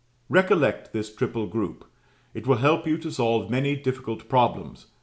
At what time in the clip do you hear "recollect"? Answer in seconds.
0.29-0.93